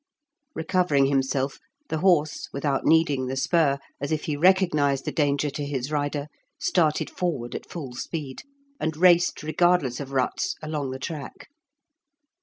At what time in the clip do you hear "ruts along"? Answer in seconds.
10.11-10.89